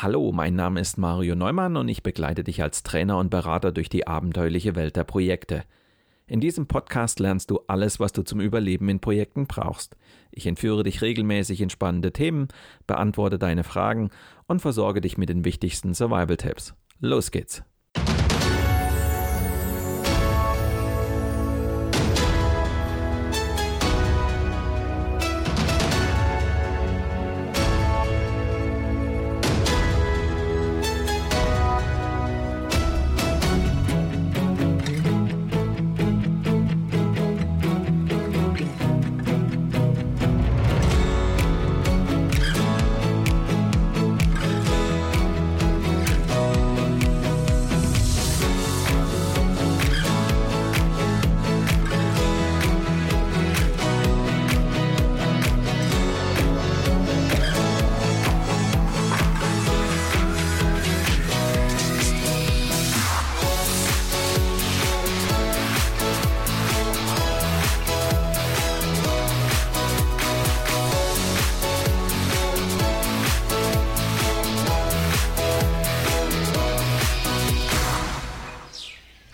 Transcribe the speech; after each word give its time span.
Hallo, 0.00 0.30
mein 0.30 0.54
Name 0.54 0.78
ist 0.78 0.96
Mario 0.96 1.34
Neumann 1.34 1.76
und 1.76 1.88
ich 1.88 2.04
begleite 2.04 2.44
dich 2.44 2.62
als 2.62 2.84
Trainer 2.84 3.18
und 3.18 3.30
Berater 3.30 3.72
durch 3.72 3.88
die 3.88 4.06
abenteuerliche 4.06 4.76
Welt 4.76 4.94
der 4.94 5.02
Projekte. 5.02 5.64
In 6.28 6.38
diesem 6.38 6.68
Podcast 6.68 7.18
lernst 7.18 7.50
du 7.50 7.58
alles, 7.66 7.98
was 7.98 8.12
du 8.12 8.22
zum 8.22 8.40
Überleben 8.40 8.88
in 8.88 9.00
Projekten 9.00 9.48
brauchst. 9.48 9.96
Ich 10.30 10.46
entführe 10.46 10.84
dich 10.84 11.02
regelmäßig 11.02 11.60
in 11.60 11.68
spannende 11.68 12.12
Themen, 12.12 12.46
beantworte 12.86 13.40
deine 13.40 13.64
Fragen 13.64 14.10
und 14.46 14.62
versorge 14.62 15.00
dich 15.00 15.18
mit 15.18 15.30
den 15.30 15.44
wichtigsten 15.44 15.94
Survival-Tipps. 15.94 16.74
Los 17.00 17.32
geht's! 17.32 17.64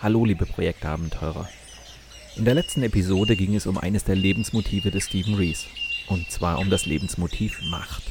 Hallo, 0.05 0.23
liebe 0.23 0.45
Projektabenteurer. 0.45 1.49
In 2.35 2.45
der 2.45 2.53
letzten 2.53 2.83
Episode 2.83 3.35
ging 3.35 3.55
es 3.55 3.65
um 3.65 3.79
eines 3.79 4.03
der 4.03 4.15
Lebensmotive 4.15 4.91
des 4.91 5.05
Stephen 5.05 5.33
Rees, 5.33 5.65
und 6.05 6.29
zwar 6.29 6.59
um 6.59 6.69
das 6.69 6.85
Lebensmotiv 6.85 7.59
Macht. 7.71 8.03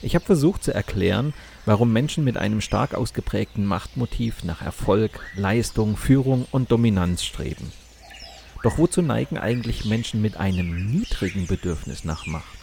Ich 0.00 0.14
habe 0.14 0.24
versucht 0.24 0.64
zu 0.64 0.72
erklären, 0.72 1.34
warum 1.66 1.92
Menschen 1.92 2.24
mit 2.24 2.38
einem 2.38 2.62
stark 2.62 2.94
ausgeprägten 2.94 3.66
Machtmotiv 3.66 4.44
nach 4.44 4.62
Erfolg, 4.62 5.20
Leistung, 5.34 5.98
Führung 5.98 6.46
und 6.52 6.72
Dominanz 6.72 7.22
streben. 7.22 7.70
Doch 8.62 8.78
wozu 8.78 9.02
neigen 9.02 9.36
eigentlich 9.36 9.84
Menschen 9.84 10.22
mit 10.22 10.38
einem 10.38 10.90
niedrigen 10.90 11.46
Bedürfnis 11.46 12.04
nach 12.04 12.24
Macht? 12.24 12.60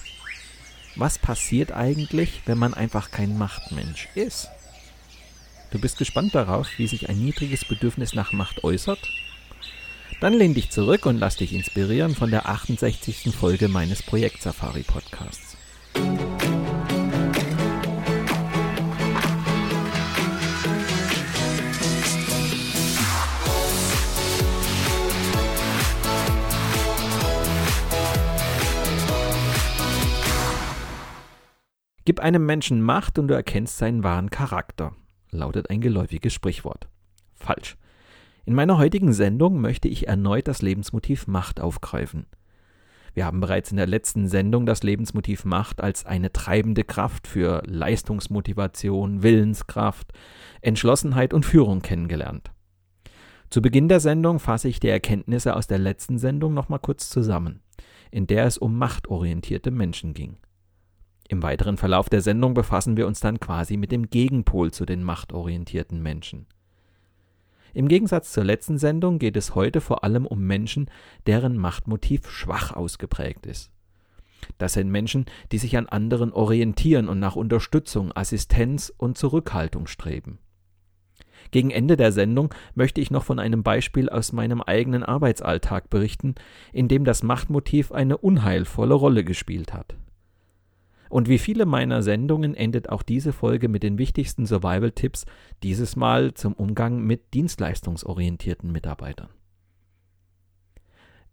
Was 0.96 1.20
passiert 1.20 1.74
eigentlich, 1.74 2.42
wenn 2.48 2.58
man 2.58 2.74
einfach 2.74 3.12
kein 3.12 3.38
Machtmensch 3.38 4.10
ist? 4.16 4.50
Du 5.72 5.80
bist 5.80 5.98
gespannt 5.98 6.34
darauf, 6.36 6.68
wie 6.78 6.88
sich 6.88 7.10
ein 7.10 7.18
niedriges 7.18 7.66
Bedürfnis 7.66 8.14
nach 8.14 8.32
Macht 8.32 8.64
äußert? 8.64 9.10
Dann 10.22 10.34
lehn 10.34 10.54
dich 10.54 10.70
zurück 10.70 11.06
und 11.06 11.18
lass 11.18 11.36
dich 11.36 11.54
inspirieren 11.54 12.16
von 12.16 12.32
der 12.32 12.48
68. 12.48 13.36
Folge 13.36 13.68
meines 13.68 14.02
Projekt 14.02 14.42
Safari 14.42 14.84
Podcasts. 14.84 15.58
Gib 32.06 32.20
einem 32.20 32.46
Menschen 32.46 32.82
Macht 32.82 33.18
und 33.20 33.28
du 33.28 33.34
erkennst 33.34 33.78
seinen 33.80 34.04
wahren 34.04 34.30
Charakter 34.30 34.96
lautet 35.36 35.70
ein 35.70 35.82
geläufiges 35.82 36.34
Sprichwort. 36.34 36.88
Falsch. 37.36 37.78
In 38.46 38.54
meiner 38.54 38.78
heutigen 38.78 39.14
Sendung 39.14 39.60
möchte 39.60 39.88
ich 39.88 40.08
erneut 40.08 40.48
das 40.48 40.62
Lebensmotiv 40.62 41.28
Macht 41.28 41.60
aufgreifen. 41.60 42.28
Wir 43.16 43.26
haben 43.26 43.40
bereits 43.40 43.72
in 43.72 43.78
der 43.78 43.88
letzten 43.88 44.28
Sendung 44.28 44.66
das 44.66 44.84
Lebensmotiv 44.84 45.46
Macht 45.46 45.82
als 45.82 46.06
eine 46.06 46.34
treibende 46.34 46.84
Kraft 46.84 47.28
für 47.28 47.64
Leistungsmotivation, 47.66 49.24
Willenskraft, 49.24 50.12
Entschlossenheit 50.62 51.34
und 51.34 51.46
Führung 51.46 51.82
kennengelernt. 51.82 52.52
Zu 53.50 53.62
Beginn 53.62 53.88
der 53.88 54.02
Sendung 54.02 54.40
fasse 54.40 54.68
ich 54.68 54.82
die 54.82 54.90
Erkenntnisse 54.90 55.56
aus 55.56 55.66
der 55.66 55.78
letzten 55.78 56.20
Sendung 56.20 56.54
nochmal 56.54 56.80
kurz 56.80 57.10
zusammen, 57.10 57.62
in 58.12 58.28
der 58.28 58.46
es 58.46 58.58
um 58.58 58.78
machtorientierte 58.78 59.72
Menschen 59.72 60.14
ging. 60.14 60.38
Im 61.28 61.42
weiteren 61.42 61.78
Verlauf 61.78 62.10
der 62.10 62.22
Sendung 62.22 62.54
befassen 62.54 62.98
wir 62.98 63.08
uns 63.08 63.20
dann 63.20 63.40
quasi 63.40 63.78
mit 63.78 63.92
dem 63.92 64.10
Gegenpol 64.10 64.72
zu 64.72 64.86
den 64.86 65.04
machtorientierten 65.04 66.02
Menschen. 66.02 66.46
Im 67.74 67.88
Gegensatz 67.88 68.32
zur 68.32 68.44
letzten 68.44 68.78
Sendung 68.78 69.20
geht 69.20 69.36
es 69.36 69.56
heute 69.56 69.82
vor 69.82 70.04
allem 70.04 70.26
um 70.26 70.40
Menschen, 70.40 70.90
deren 71.26 71.58
Machtmotiv 71.58 72.30
schwach 72.30 72.72
ausgeprägt 72.72 73.46
ist. 73.46 73.72
Das 74.58 74.74
sind 74.74 74.90
Menschen, 74.90 75.26
die 75.52 75.58
sich 75.58 75.76
an 75.78 75.88
anderen 75.88 76.32
orientieren 76.32 77.10
und 77.10 77.20
nach 77.20 77.36
Unterstützung, 77.36 78.12
Assistenz 78.16 78.94
und 78.96 79.18
Zurückhaltung 79.18 79.88
streben. 79.88 80.40
Gegen 81.52 81.72
Ende 81.72 81.98
der 81.98 82.12
Sendung 82.12 82.54
möchte 82.76 83.02
ich 83.02 83.12
noch 83.12 83.24
von 83.24 83.40
einem 83.40 83.64
Beispiel 83.64 84.10
aus 84.10 84.32
meinem 84.32 84.62
eigenen 84.62 85.04
Arbeitsalltag 85.04 85.90
berichten, 85.90 86.36
in 86.72 86.88
dem 86.88 87.04
das 87.04 87.24
Machtmotiv 87.24 87.92
eine 87.92 88.18
unheilvolle 88.18 88.94
Rolle 88.94 89.24
gespielt 89.24 89.74
hat. 89.74 89.96
Und 91.10 91.30
wie 91.30 91.38
viele 91.38 91.66
meiner 91.66 92.02
Sendungen 92.02 92.56
endet 92.56 92.90
auch 92.90 93.04
diese 93.04 93.34
Folge 93.34 93.70
mit 93.70 93.84
den 93.84 93.98
wichtigsten 93.98 94.46
Survival-Tipps, 94.46 95.26
dieses 95.64 95.96
Mal 95.96 96.34
zum 96.34 96.54
Umgang 96.54 97.04
mit 97.04 97.34
dienstleistungsorientierten 97.34 98.72
Mitarbeitern. 98.72 99.30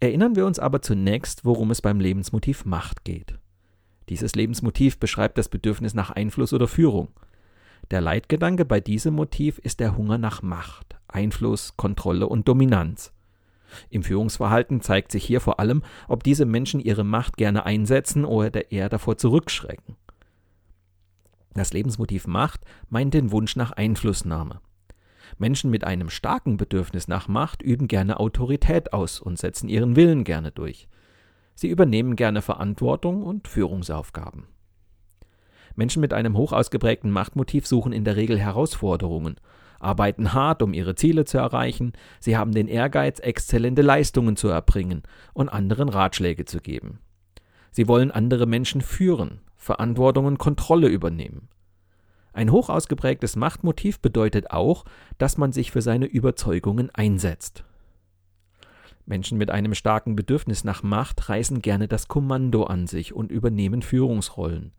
Erinnern 0.00 0.36
wir 0.36 0.46
uns 0.46 0.58
aber 0.58 0.82
zunächst, 0.82 1.44
worum 1.44 1.70
es 1.70 1.80
beim 1.80 2.00
Lebensmotiv 2.00 2.64
Macht 2.64 3.04
geht. 3.04 3.38
Dieses 4.08 4.34
Lebensmotiv 4.34 4.98
beschreibt 4.98 5.38
das 5.38 5.48
Bedürfnis 5.48 5.94
nach 5.94 6.10
Einfluss 6.10 6.52
oder 6.52 6.66
Führung. 6.66 7.08
Der 7.90 8.00
Leitgedanke 8.00 8.64
bei 8.64 8.80
diesem 8.80 9.14
Motiv 9.14 9.58
ist 9.58 9.80
der 9.80 9.96
Hunger 9.96 10.18
nach 10.18 10.42
Macht, 10.42 10.96
Einfluss, 11.08 11.76
Kontrolle 11.76 12.26
und 12.26 12.48
Dominanz. 12.48 13.12
Im 13.90 14.02
Führungsverhalten 14.02 14.80
zeigt 14.80 15.12
sich 15.12 15.24
hier 15.24 15.40
vor 15.40 15.60
allem, 15.60 15.82
ob 16.08 16.22
diese 16.22 16.44
Menschen 16.44 16.80
ihre 16.80 17.04
Macht 17.04 17.36
gerne 17.36 17.66
einsetzen 17.66 18.24
oder 18.24 18.70
eher 18.70 18.88
davor 18.88 19.16
zurückschrecken. 19.16 19.96
Das 21.54 21.72
Lebensmotiv 21.72 22.26
Macht 22.26 22.62
meint 22.88 23.14
den 23.14 23.30
Wunsch 23.30 23.56
nach 23.56 23.72
Einflussnahme. 23.72 24.60
Menschen 25.38 25.70
mit 25.70 25.84
einem 25.84 26.10
starken 26.10 26.56
Bedürfnis 26.56 27.08
nach 27.08 27.28
Macht 27.28 27.62
üben 27.62 27.88
gerne 27.88 28.20
Autorität 28.20 28.92
aus 28.92 29.20
und 29.20 29.38
setzen 29.38 29.68
ihren 29.68 29.96
Willen 29.96 30.24
gerne 30.24 30.50
durch. 30.50 30.88
Sie 31.54 31.68
übernehmen 31.68 32.16
gerne 32.16 32.42
Verantwortung 32.42 33.22
und 33.22 33.48
Führungsaufgaben. 33.48 34.46
Menschen 35.74 36.00
mit 36.00 36.12
einem 36.12 36.36
hoch 36.36 36.52
ausgeprägten 36.52 37.10
Machtmotiv 37.10 37.66
suchen 37.66 37.92
in 37.92 38.04
der 38.04 38.16
Regel 38.16 38.38
Herausforderungen 38.38 39.36
arbeiten 39.82 40.32
hart, 40.32 40.62
um 40.62 40.74
ihre 40.74 40.94
Ziele 40.94 41.24
zu 41.24 41.38
erreichen, 41.38 41.92
sie 42.20 42.36
haben 42.36 42.52
den 42.52 42.68
Ehrgeiz, 42.68 43.18
exzellente 43.18 43.82
Leistungen 43.82 44.36
zu 44.36 44.48
erbringen 44.48 45.02
und 45.34 45.48
anderen 45.48 45.88
Ratschläge 45.88 46.44
zu 46.44 46.60
geben. 46.60 46.98
Sie 47.70 47.88
wollen 47.88 48.10
andere 48.10 48.46
Menschen 48.46 48.80
führen, 48.80 49.40
Verantwortung 49.56 50.26
und 50.26 50.38
Kontrolle 50.38 50.88
übernehmen. 50.88 51.48
Ein 52.32 52.50
hoch 52.50 52.68
ausgeprägtes 52.70 53.36
Machtmotiv 53.36 54.00
bedeutet 54.00 54.50
auch, 54.50 54.84
dass 55.18 55.36
man 55.36 55.52
sich 55.52 55.70
für 55.70 55.82
seine 55.82 56.06
Überzeugungen 56.06 56.90
einsetzt. 56.94 57.64
Menschen 59.04 59.36
mit 59.36 59.50
einem 59.50 59.74
starken 59.74 60.16
Bedürfnis 60.16 60.64
nach 60.64 60.82
Macht 60.82 61.28
reißen 61.28 61.60
gerne 61.60 61.88
das 61.88 62.08
Kommando 62.08 62.64
an 62.64 62.86
sich 62.86 63.12
und 63.12 63.30
übernehmen 63.30 63.82
Führungsrollen. 63.82 64.72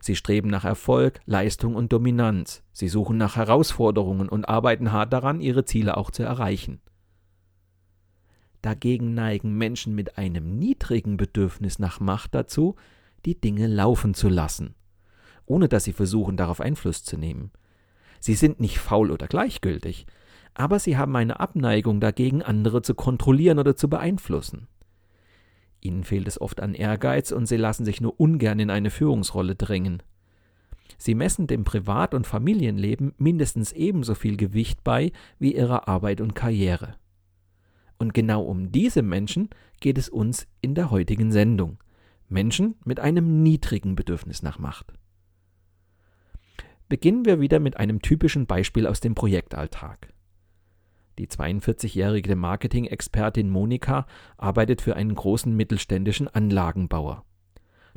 Sie 0.00 0.16
streben 0.16 0.48
nach 0.48 0.64
Erfolg, 0.64 1.20
Leistung 1.26 1.74
und 1.74 1.92
Dominanz. 1.92 2.62
Sie 2.72 2.88
suchen 2.88 3.16
nach 3.16 3.36
Herausforderungen 3.36 4.28
und 4.28 4.48
arbeiten 4.48 4.92
hart 4.92 5.12
daran, 5.12 5.40
ihre 5.40 5.64
Ziele 5.64 5.96
auch 5.96 6.10
zu 6.10 6.22
erreichen. 6.22 6.80
Dagegen 8.62 9.12
neigen 9.12 9.58
Menschen 9.58 9.94
mit 9.94 10.16
einem 10.16 10.58
niedrigen 10.58 11.16
Bedürfnis 11.16 11.78
nach 11.78 12.00
Macht 12.00 12.34
dazu, 12.34 12.76
die 13.26 13.38
Dinge 13.38 13.66
laufen 13.66 14.14
zu 14.14 14.28
lassen, 14.28 14.74
ohne 15.44 15.68
dass 15.68 15.84
sie 15.84 15.92
versuchen, 15.92 16.36
darauf 16.36 16.60
Einfluss 16.60 17.04
zu 17.04 17.18
nehmen. 17.18 17.50
Sie 18.20 18.34
sind 18.34 18.60
nicht 18.60 18.78
faul 18.78 19.10
oder 19.10 19.26
gleichgültig, 19.26 20.06
aber 20.54 20.78
sie 20.78 20.96
haben 20.96 21.14
eine 21.16 21.40
Abneigung 21.40 22.00
dagegen, 22.00 22.42
andere 22.42 22.80
zu 22.80 22.94
kontrollieren 22.94 23.58
oder 23.58 23.76
zu 23.76 23.90
beeinflussen. 23.90 24.68
Ihnen 25.84 26.02
fehlt 26.02 26.26
es 26.26 26.40
oft 26.40 26.60
an 26.60 26.74
Ehrgeiz 26.74 27.30
und 27.30 27.46
sie 27.46 27.58
lassen 27.58 27.84
sich 27.84 28.00
nur 28.00 28.18
ungern 28.18 28.58
in 28.58 28.70
eine 28.70 28.90
Führungsrolle 28.90 29.54
drängen. 29.54 30.02
Sie 30.96 31.14
messen 31.14 31.46
dem 31.46 31.64
Privat- 31.64 32.14
und 32.14 32.26
Familienleben 32.26 33.12
mindestens 33.18 33.72
ebenso 33.72 34.14
viel 34.14 34.38
Gewicht 34.38 34.82
bei 34.82 35.12
wie 35.38 35.54
ihrer 35.54 35.86
Arbeit 35.86 36.22
und 36.22 36.34
Karriere. 36.34 36.94
Und 37.98 38.14
genau 38.14 38.42
um 38.42 38.72
diese 38.72 39.02
Menschen 39.02 39.50
geht 39.80 39.98
es 39.98 40.08
uns 40.08 40.46
in 40.62 40.74
der 40.74 40.90
heutigen 40.90 41.30
Sendung. 41.30 41.76
Menschen 42.28 42.76
mit 42.86 42.98
einem 42.98 43.42
niedrigen 43.42 43.94
Bedürfnis 43.94 44.42
nach 44.42 44.58
Macht. 44.58 44.94
Beginnen 46.88 47.26
wir 47.26 47.40
wieder 47.40 47.60
mit 47.60 47.76
einem 47.76 48.00
typischen 48.00 48.46
Beispiel 48.46 48.86
aus 48.86 49.00
dem 49.00 49.14
Projektalltag. 49.14 50.13
Die 51.18 51.28
42-jährige 51.28 52.34
Marketing-Expertin 52.34 53.48
Monika 53.48 54.06
arbeitet 54.36 54.82
für 54.82 54.96
einen 54.96 55.14
großen 55.14 55.54
mittelständischen 55.54 56.28
Anlagenbauer. 56.28 57.24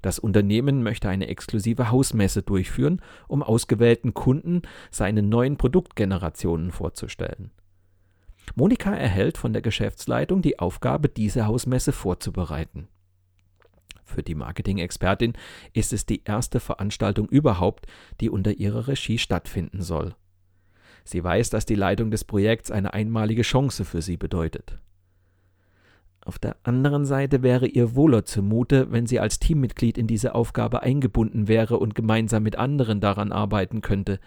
Das 0.02 0.19
Unternehmen 0.19 0.84
möchte 0.84 1.10
eine 1.10 1.28
exklusive 1.28 1.90
Hausmesse 1.90 2.44
durchführen, 2.44 3.02
um 3.28 3.42
ausgewählten 3.42 4.14
Kunden 4.14 4.62
seine 4.92 5.24
neuen 5.24 5.58
Produktgenerationen 5.58 6.72
vorzustellen. 6.72 7.52
Monika 8.56 8.94
erhält 8.94 9.38
von 9.38 9.54
der 9.54 9.62
Geschäftsleitung 9.62 10.42
die 10.42 10.60
Aufgabe, 10.60 11.10
diese 11.10 11.48
Hausmesse 11.48 11.92
vorzubereiten. 11.92 12.88
Für 14.04 14.24
die 14.24 14.36
Marketing-Expertin 14.36 15.34
ist 15.74 15.92
es 15.92 16.06
die 16.06 16.24
erste 16.24 16.60
Veranstaltung 16.60 17.28
überhaupt, 17.28 17.88
die 18.22 18.30
unter 18.30 18.54
ihrer 18.54 18.88
Regie 18.88 19.18
stattfinden 19.18 19.81
soll. 19.81 20.16
Sie 21.07 21.24
weiß, 21.24 21.50
dass 21.51 21.65
die 21.65 21.75
Leitung 21.75 22.12
des 22.12 22.25
Projekts 22.25 22.69
eine 22.69 22.94
einmalige 22.94 23.44
Chance 23.44 23.86
für 23.86 24.01
sie 24.01 24.18
bedeutet. 24.18 24.77
Auf 26.25 26.38
der 26.38 26.57
anderen 26.63 27.06
Seite 27.06 27.44
wäre 27.44 27.65
ihr 27.65 27.95
wohler 27.95 28.25
zumute, 28.25 28.92
wenn 28.92 29.06
sie 29.06 29.21
als 29.21 29.39
Teammitglied 29.39 29.98
in 29.98 30.07
diese 30.07 30.36
Aufgabe 30.36 30.83
eingebunden 30.83 31.48
wäre 31.48 31.77
und 31.77 31.95
gemeinsam 31.95 32.44
mit 32.44 32.57
anderen 32.57 33.00
daran 33.00 33.31
arbeiten 33.31 33.80
könnte, 33.80 34.19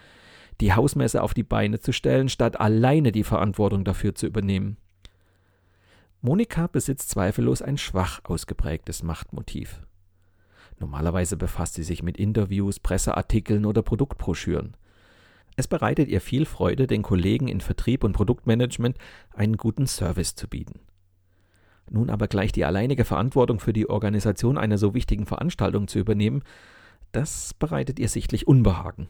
die 0.59 0.73
Hausmesse 0.73 1.21
auf 1.21 1.35
die 1.35 1.43
Beine 1.43 1.79
zu 1.79 1.91
stellen, 1.93 2.29
statt 2.29 2.59
alleine 2.59 3.11
die 3.11 3.23
Verantwortung 3.23 3.83
dafür 3.83 4.15
zu 4.15 4.25
übernehmen. 4.25 4.77
Monika 6.21 6.65
besitzt 6.65 7.11
zweifellos 7.11 7.61
ein 7.61 7.77
schwach 7.77 8.21
ausgeprägtes 8.23 9.03
Machtmotiv. 9.03 9.85
Normalerweise 10.79 11.37
befasst 11.37 11.75
sie 11.75 11.83
sich 11.83 12.01
mit 12.01 12.17
Interviews, 12.17 12.79
Presseartikeln 12.79 13.67
oder 13.67 13.83
Produktbroschüren. 13.83 14.75
Es 15.55 15.67
bereitet 15.67 16.09
ihr 16.09 16.21
viel 16.21 16.45
Freude, 16.45 16.87
den 16.87 17.01
Kollegen 17.01 17.47
in 17.47 17.61
Vertrieb 17.61 18.03
und 18.03 18.13
Produktmanagement 18.13 18.97
einen 19.33 19.57
guten 19.57 19.87
Service 19.87 20.35
zu 20.35 20.47
bieten. 20.47 20.79
Nun 21.89 22.09
aber 22.09 22.27
gleich 22.27 22.51
die 22.51 22.63
alleinige 22.63 23.03
Verantwortung 23.03 23.59
für 23.59 23.73
die 23.73 23.89
Organisation 23.89 24.57
einer 24.57 24.77
so 24.77 24.93
wichtigen 24.93 25.25
Veranstaltung 25.25 25.87
zu 25.87 25.99
übernehmen, 25.99 26.43
das 27.11 27.53
bereitet 27.53 27.99
ihr 27.99 28.07
sichtlich 28.07 28.47
Unbehagen. 28.47 29.09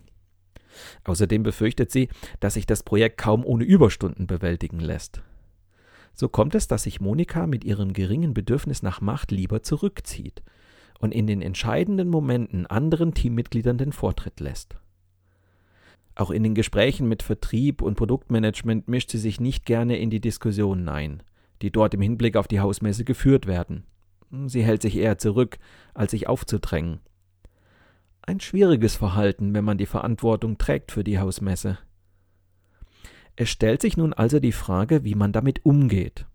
Außerdem 1.03 1.43
befürchtet 1.43 1.91
sie, 1.91 2.09
dass 2.39 2.55
sich 2.55 2.65
das 2.65 2.81
Projekt 2.81 3.17
kaum 3.17 3.45
ohne 3.45 3.63
Überstunden 3.63 4.25
bewältigen 4.25 4.79
lässt. 4.79 5.21
So 6.13 6.27
kommt 6.27 6.55
es, 6.55 6.67
dass 6.67 6.83
sich 6.83 7.01
Monika 7.01 7.45
mit 7.47 7.63
ihrem 7.63 7.93
geringen 7.93 8.33
Bedürfnis 8.33 8.81
nach 8.81 8.99
Macht 8.99 9.31
lieber 9.31 9.63
zurückzieht 9.63 10.41
und 10.99 11.13
in 11.13 11.27
den 11.27 11.41
entscheidenden 11.41 12.09
Momenten 12.09 12.65
anderen 12.65 13.13
Teammitgliedern 13.13 13.77
den 13.77 13.91
Vortritt 13.91 14.39
lässt. 14.39 14.75
Auch 16.21 16.31
in 16.31 16.43
den 16.43 16.55
Gesprächen 16.55 17.07
mit 17.07 17.23
Vertrieb 17.23 17.81
und 17.81 17.95
Produktmanagement 17.95 18.87
mischt 18.87 19.09
sie 19.09 19.17
sich 19.17 19.39
nicht 19.39 19.65
gerne 19.65 19.97
in 19.97 20.09
die 20.09 20.21
Diskussionen 20.21 20.87
ein 20.87 21.23
die 21.61 21.71
dort 21.71 21.93
im 21.93 22.01
Hinblick 22.01 22.35
auf 22.35 22.47
die 22.47 22.59
Hausmesse 22.59 23.03
geführt 23.03 23.45
werden. 23.45 23.83
Sie 24.45 24.63
hält 24.63 24.81
sich 24.81 24.95
eher 24.95 25.17
zurück, 25.17 25.57
als 25.93 26.11
sich 26.11 26.27
aufzudrängen. 26.27 26.99
Ein 28.21 28.39
schwieriges 28.39 28.95
Verhalten, 28.95 29.53
wenn 29.53 29.65
man 29.65 29.77
die 29.77 29.85
Verantwortung 29.85 30.57
trägt 30.57 30.91
für 30.91 31.03
die 31.03 31.19
Hausmesse. 31.19 31.79
Es 33.35 33.49
stellt 33.49 33.81
sich 33.81 33.97
nun 33.97 34.13
also 34.13 34.39
die 34.39 34.51
Frage, 34.51 35.03
wie 35.03 35.15
man 35.15 35.31
damit 35.31 35.65
umgeht. 35.65 36.25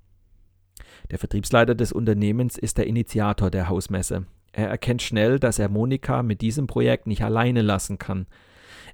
Der 1.10 1.18
Vertriebsleiter 1.18 1.74
des 1.74 1.92
Unternehmens 1.92 2.58
ist 2.58 2.78
der 2.78 2.86
Initiator 2.86 3.50
der 3.50 3.68
Hausmesse. 3.68 4.26
Er 4.52 4.68
erkennt 4.68 5.02
schnell, 5.02 5.38
dass 5.38 5.58
er 5.58 5.68
Monika 5.68 6.22
mit 6.22 6.40
diesem 6.40 6.66
Projekt 6.66 7.06
nicht 7.06 7.22
alleine 7.22 7.62
lassen 7.62 7.98
kann. 7.98 8.26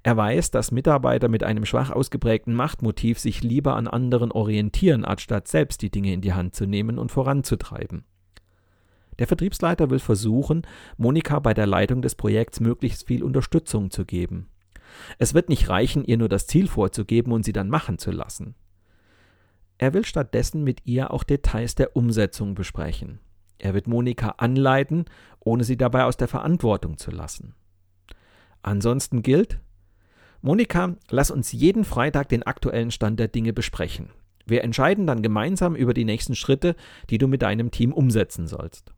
Er 0.03 0.17
weiß, 0.17 0.51
dass 0.51 0.73
Mitarbeiter 0.73 1.29
mit 1.29 1.45
einem 1.45 1.65
schwach 1.65 1.91
ausgeprägten 1.91 2.55
Machtmotiv 2.55 3.19
sich 3.19 3.43
lieber 3.43 3.77
an 3.77 3.89
anderen 3.89 4.33
orientieren, 4.33 5.05
anstatt 5.05 5.49
selbst 5.49 5.83
die 5.83 5.91
Dinge 5.91 6.13
in 6.13 6.21
die 6.21 6.33
Hand 6.33 6.55
zu 6.55 6.67
nehmen 6.67 6.99
und 6.99 7.13
voranzutreiben. 7.13 8.05
Der 9.19 9.27
Vertriebsleiter 9.27 9.91
will 9.91 9.99
versuchen, 9.99 10.67
Monika 10.97 11.39
bei 11.39 11.55
der 11.55 11.67
Leitung 11.67 12.03
des 12.03 12.15
Projekts 12.15 12.61
möglichst 12.61 13.07
viel 13.07 13.23
Unterstützung 13.23 13.91
zu 13.91 14.05
geben. 14.05 14.49
Es 15.19 15.35
wird 15.35 15.49
nicht 15.49 15.69
reichen, 15.69 16.05
ihr 16.05 16.17
nur 16.17 16.29
das 16.29 16.47
Ziel 16.47 16.67
vorzugeben 16.67 17.33
und 17.33 17.45
sie 17.45 17.53
dann 17.53 17.69
machen 17.69 17.99
zu 17.99 18.11
lassen. 18.11 18.55
Er 19.79 19.95
will 19.95 20.05
stattdessen 20.05 20.65
mit 20.65 20.87
ihr 20.87 21.13
auch 21.13 21.25
Details 21.25 21.75
der 21.75 21.97
Umsetzung 21.97 22.55
besprechen. 22.55 23.21
Er 23.59 23.75
wird 23.75 23.87
Monika 23.87 24.35
anleiten, 24.39 25.05
ohne 25.41 25.65
sie 25.65 25.77
dabei 25.77 26.05
aus 26.05 26.17
der 26.17 26.29
Verantwortung 26.29 26.99
zu 26.99 27.11
lassen. 27.11 27.55
Ansonsten 28.63 29.23
gilt, 29.23 29.61
Monika, 30.45 30.97
lass 31.09 31.31
uns 31.31 31.53
jeden 31.53 31.85
Freitag 31.85 32.29
den 32.29 32.43
aktuellen 32.43 32.91
Stand 32.91 33.21
der 33.21 33.29
Dinge 33.29 33.53
besprechen. 33.53 34.11
Wir 34.45 34.65
entscheiden 34.65 35.07
dann 35.07 35.23
gemeinsam 35.23 35.77
über 35.77 35.95
die 35.95 36.05
nächsten 36.05 36.35
Schritte, 36.35 36.75
die 37.11 37.19
du 37.19 37.29
mit 37.29 37.43
deinem 37.43 37.71
Team 37.71 37.93
umsetzen 37.93 38.49
sollst. 38.49 38.93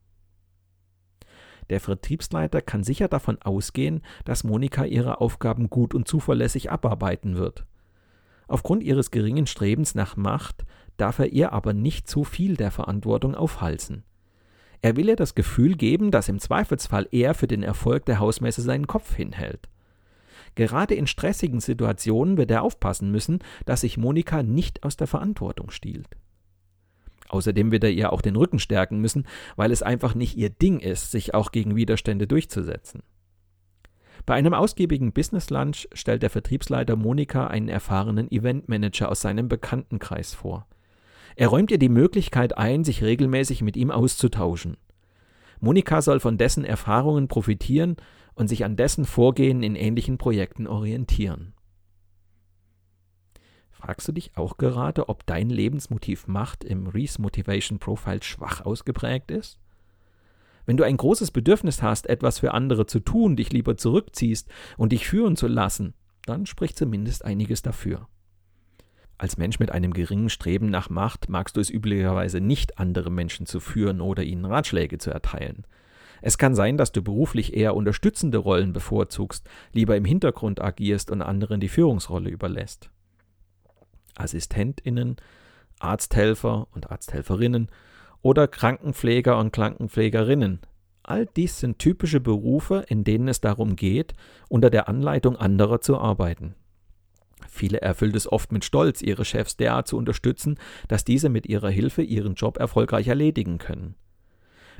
Der 1.68 1.80
Vertriebsleiter 1.80 2.62
kann 2.62 2.82
sicher 2.82 3.08
davon 3.08 3.40
ausgehen, 3.42 4.00
dass 4.24 4.42
Monika 4.42 4.86
ihre 4.86 5.20
Aufgaben 5.20 5.68
gut 5.68 5.94
und 5.94 6.08
zuverlässig 6.08 6.70
abarbeiten 6.70 7.36
wird. 7.36 7.66
Aufgrund 8.48 8.82
ihres 8.82 9.10
geringen 9.10 9.46
Strebens 9.46 9.94
nach 9.94 10.16
Macht 10.16 10.64
darf 10.96 11.18
er 11.18 11.28
ihr 11.28 11.52
aber 11.52 11.74
nicht 11.74 12.08
zu 12.08 12.24
viel 12.24 12.56
der 12.56 12.70
Verantwortung 12.70 13.34
aufhalsen. 13.34 14.04
Er 14.80 14.96
will 14.96 15.10
ihr 15.10 15.16
das 15.16 15.34
Gefühl 15.34 15.76
geben, 15.76 16.10
dass 16.10 16.30
im 16.30 16.38
Zweifelsfall 16.38 17.06
er 17.10 17.34
für 17.34 17.46
den 17.46 17.62
Erfolg 17.62 18.06
der 18.06 18.18
Hausmesse 18.18 18.62
seinen 18.62 18.86
Kopf 18.86 19.14
hinhält. 19.14 19.68
Gerade 20.54 20.94
in 20.94 21.06
stressigen 21.06 21.60
Situationen 21.60 22.36
wird 22.36 22.50
er 22.50 22.62
aufpassen 22.62 23.10
müssen, 23.10 23.40
dass 23.66 23.80
sich 23.80 23.96
Monika 23.96 24.42
nicht 24.42 24.82
aus 24.84 24.96
der 24.96 25.06
Verantwortung 25.06 25.70
stiehlt. 25.70 26.08
Außerdem 27.28 27.72
wird 27.72 27.84
er 27.84 27.90
ihr 27.90 28.12
auch 28.12 28.20
den 28.20 28.36
Rücken 28.36 28.58
stärken 28.58 29.00
müssen, 29.00 29.26
weil 29.56 29.72
es 29.72 29.82
einfach 29.82 30.14
nicht 30.14 30.36
ihr 30.36 30.50
Ding 30.50 30.78
ist, 30.78 31.10
sich 31.10 31.34
auch 31.34 31.50
gegen 31.50 31.74
Widerstände 31.74 32.26
durchzusetzen. 32.26 33.02
Bei 34.26 34.34
einem 34.34 34.54
ausgiebigen 34.54 35.12
Business 35.12 35.50
Lunch 35.50 35.88
stellt 35.92 36.22
der 36.22 36.30
Vertriebsleiter 36.30 36.96
Monika 36.96 37.48
einen 37.48 37.68
erfahrenen 37.68 38.30
Eventmanager 38.30 39.10
aus 39.10 39.20
seinem 39.20 39.48
Bekanntenkreis 39.48 40.32
vor. 40.32 40.66
Er 41.36 41.48
räumt 41.48 41.70
ihr 41.70 41.78
die 41.78 41.88
Möglichkeit 41.88 42.56
ein, 42.56 42.84
sich 42.84 43.02
regelmäßig 43.02 43.62
mit 43.62 43.76
ihm 43.76 43.90
auszutauschen. 43.90 44.76
Monika 45.60 46.00
soll 46.00 46.20
von 46.20 46.38
dessen 46.38 46.64
Erfahrungen 46.64 47.28
profitieren 47.28 47.96
und 48.34 48.48
sich 48.48 48.64
an 48.64 48.76
dessen 48.76 49.04
Vorgehen 49.04 49.62
in 49.62 49.76
ähnlichen 49.76 50.18
Projekten 50.18 50.66
orientieren. 50.66 51.54
Fragst 53.70 54.08
du 54.08 54.12
dich 54.12 54.36
auch 54.36 54.56
gerade, 54.56 55.08
ob 55.08 55.26
dein 55.26 55.50
Lebensmotiv 55.50 56.26
Macht 56.26 56.64
im 56.64 56.86
Reese 56.86 57.20
Motivation 57.20 57.78
Profile 57.78 58.22
schwach 58.22 58.62
ausgeprägt 58.62 59.30
ist? 59.30 59.58
Wenn 60.66 60.78
du 60.78 60.84
ein 60.84 60.96
großes 60.96 61.30
Bedürfnis 61.30 61.82
hast, 61.82 62.06
etwas 62.06 62.38
für 62.38 62.54
andere 62.54 62.86
zu 62.86 63.00
tun, 63.00 63.36
dich 63.36 63.52
lieber 63.52 63.76
zurückziehst 63.76 64.48
und 64.78 64.92
dich 64.92 65.06
führen 65.06 65.36
zu 65.36 65.46
lassen, 65.46 65.92
dann 66.24 66.46
spricht 66.46 66.78
zumindest 66.78 67.24
einiges 67.24 67.60
dafür. 67.60 68.08
Als 69.18 69.36
Mensch 69.36 69.60
mit 69.60 69.70
einem 69.70 69.92
geringen 69.92 70.30
Streben 70.30 70.70
nach 70.70 70.90
Macht 70.90 71.28
magst 71.28 71.56
du 71.56 71.60
es 71.60 71.70
üblicherweise 71.70 72.40
nicht, 72.40 72.78
andere 72.78 73.10
Menschen 73.10 73.46
zu 73.46 73.60
führen 73.60 74.00
oder 74.00 74.22
ihnen 74.22 74.44
Ratschläge 74.44 74.98
zu 74.98 75.10
erteilen. 75.10 75.66
Es 76.22 76.38
kann 76.38 76.54
sein, 76.54 76.76
dass 76.76 76.92
du 76.92 77.02
beruflich 77.02 77.56
eher 77.56 77.74
unterstützende 77.74 78.38
Rollen 78.38 78.72
bevorzugst, 78.72 79.48
lieber 79.72 79.96
im 79.96 80.04
Hintergrund 80.04 80.60
agierst 80.60 81.10
und 81.10 81.22
anderen 81.22 81.60
die 81.60 81.68
Führungsrolle 81.68 82.30
überlässt. 82.30 82.90
Assistentinnen, 84.16 85.16
Arzthelfer 85.78 86.68
und 86.72 86.90
Arzthelferinnen 86.90 87.68
oder 88.22 88.48
Krankenpfleger 88.48 89.38
und 89.38 89.52
Krankenpflegerinnen. 89.52 90.60
All 91.02 91.26
dies 91.26 91.60
sind 91.60 91.78
typische 91.78 92.20
Berufe, 92.20 92.84
in 92.88 93.04
denen 93.04 93.28
es 93.28 93.40
darum 93.40 93.76
geht, 93.76 94.14
unter 94.48 94.70
der 94.70 94.88
Anleitung 94.88 95.36
anderer 95.36 95.80
zu 95.80 95.98
arbeiten. 95.98 96.54
Viele 97.48 97.82
erfüllt 97.82 98.16
es 98.16 98.30
oft 98.30 98.52
mit 98.52 98.64
Stolz, 98.64 99.02
ihre 99.02 99.24
Chefs 99.24 99.56
derart 99.56 99.86
zu 99.86 99.98
unterstützen, 99.98 100.58
dass 100.88 101.04
diese 101.04 101.28
mit 101.28 101.46
ihrer 101.46 101.68
Hilfe 101.68 102.02
ihren 102.02 102.34
Job 102.34 102.56
erfolgreich 102.56 103.08
erledigen 103.08 103.58
können. 103.58 103.96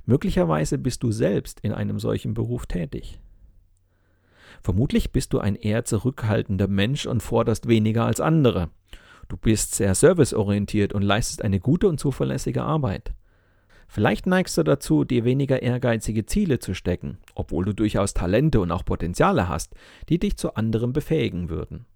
Möglicherweise 0.06 0.78
bist 0.78 1.02
du 1.02 1.12
selbst 1.12 1.61
in 1.61 1.73
einem 1.73 1.99
solchen 1.99 2.34
Beruf 2.34 2.66
tätig. 2.66 3.20
Vermutlich 4.62 5.12
bist 5.12 5.32
du 5.32 5.38
ein 5.38 5.56
eher 5.56 5.84
zurückhaltender 5.84 6.68
Mensch 6.68 7.06
und 7.06 7.23
forderst 7.23 7.68
weniger 7.68 8.04
als 8.06 8.20
andere. 8.20 8.70
Du 9.28 9.37
bist 9.37 9.75
sehr 9.75 9.94
serviceorientiert 9.94 10.92
und 10.92 11.02
leistest 11.02 11.42
eine 11.42 11.61
gute 11.61 11.88
und 11.88 11.99
zuverlässige 11.99 12.62
Arbeit. 12.62 13.12
Vielleicht 13.88 14.26
neigst 14.26 14.56
du 14.58 14.62
dazu, 14.62 15.04
dir 15.04 15.25
weniger 15.25 15.62
ehrgeizige 15.62 16.26
Ziele 16.26 16.58
zu 16.58 16.75
stecken, 16.75 17.18
obwohl 17.34 17.64
du 17.64 17.75
durchaus 17.75 18.14
Talente 18.14 18.61
und 18.61 18.73
auch 18.73 18.84
Potenziale 18.84 19.49
hast, 19.49 19.75
die 20.08 20.18
dich 20.18 20.37
zu 20.37 20.54
anderem 20.54 20.92
befähigen 20.92 21.49
würden. 21.49 21.87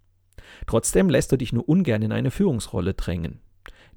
Trotzdem 0.66 1.10
lässt 1.10 1.32
du 1.32 1.36
dich 1.36 1.52
nur 1.52 1.68
ungern 1.68 2.02
in 2.02 2.12
eine 2.12 2.30
Führungsrolle 2.30 2.94
drängen. 2.94 3.40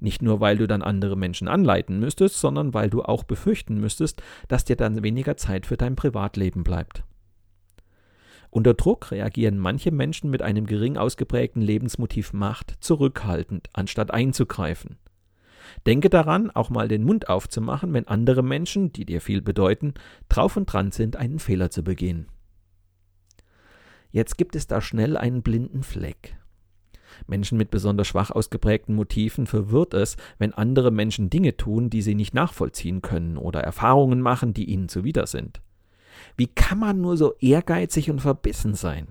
Nicht 0.02 0.20
nur, 0.20 0.40
weil 0.40 0.56
du 0.58 0.66
dann 0.66 0.82
andere 0.82 1.16
Menschen 1.16 1.46
anleiten 1.46 2.00
müsstest, 2.00 2.40
sondern 2.40 2.74
weil 2.74 2.90
du 2.90 3.04
auch 3.04 3.22
befürchten 3.22 3.78
müsstest, 3.78 4.20
dass 4.48 4.64
dir 4.64 4.74
dann 4.74 5.04
weniger 5.04 5.36
Zeit 5.36 5.64
für 5.64 5.76
dein 5.76 5.94
Privatleben 5.94 6.64
bleibt. 6.64 7.04
Unter 8.50 8.74
Druck 8.74 9.12
reagieren 9.12 9.58
manche 9.58 9.92
Menschen 9.92 10.28
mit 10.28 10.42
einem 10.42 10.66
gering 10.66 10.96
ausgeprägten 10.96 11.62
Lebensmotiv 11.62 12.32
Macht 12.32 12.74
zurückhaltend, 12.80 13.70
anstatt 13.74 14.10
einzugreifen. 14.10 14.98
Denke 15.86 16.10
daran, 16.10 16.50
auch 16.50 16.68
mal 16.68 16.88
den 16.88 17.04
Mund 17.04 17.28
aufzumachen, 17.28 17.92
wenn 17.92 18.08
andere 18.08 18.42
Menschen, 18.42 18.92
die 18.92 19.04
dir 19.04 19.20
viel 19.20 19.40
bedeuten, 19.40 19.94
drauf 20.28 20.56
und 20.56 20.66
dran 20.66 20.90
sind, 20.90 21.14
einen 21.14 21.38
Fehler 21.38 21.70
zu 21.70 21.84
begehen. 21.84 22.26
Jetzt 24.10 24.36
gibt 24.36 24.56
es 24.56 24.66
da 24.66 24.80
schnell 24.80 25.16
einen 25.16 25.42
blinden 25.42 25.84
Fleck. 25.84 26.36
Menschen 27.26 27.58
mit 27.58 27.70
besonders 27.70 28.08
schwach 28.08 28.30
ausgeprägten 28.30 28.94
Motiven 28.94 29.46
verwirrt 29.46 29.94
es, 29.94 30.16
wenn 30.38 30.52
andere 30.52 30.90
Menschen 30.90 31.30
Dinge 31.30 31.56
tun, 31.56 31.90
die 31.90 32.02
sie 32.02 32.14
nicht 32.14 32.34
nachvollziehen 32.34 33.02
können 33.02 33.36
oder 33.36 33.60
Erfahrungen 33.60 34.20
machen, 34.20 34.54
die 34.54 34.64
ihnen 34.64 34.88
zuwider 34.88 35.26
sind. 35.26 35.60
Wie 36.36 36.46
kann 36.46 36.78
man 36.78 37.00
nur 37.00 37.16
so 37.16 37.34
ehrgeizig 37.40 38.10
und 38.10 38.20
verbissen 38.20 38.74
sein? 38.74 39.08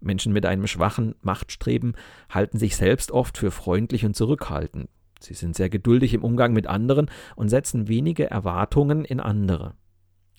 Menschen 0.00 0.32
mit 0.32 0.46
einem 0.46 0.66
schwachen 0.66 1.14
Machtstreben 1.20 1.94
halten 2.30 2.58
sich 2.58 2.76
selbst 2.76 3.12
oft 3.12 3.36
für 3.36 3.50
freundlich 3.50 4.04
und 4.04 4.16
zurückhaltend. 4.16 4.88
Sie 5.20 5.34
sind 5.34 5.54
sehr 5.54 5.68
geduldig 5.68 6.14
im 6.14 6.24
Umgang 6.24 6.54
mit 6.54 6.66
anderen 6.66 7.10
und 7.36 7.50
setzen 7.50 7.88
wenige 7.88 8.30
Erwartungen 8.30 9.04
in 9.04 9.20
andere. 9.20 9.74